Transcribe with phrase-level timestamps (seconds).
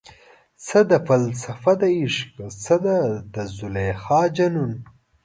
[0.65, 2.31] څه ده فلسفه دعشق،
[2.63, 2.75] څه
[3.33, 4.73] د زلیخا جنون؟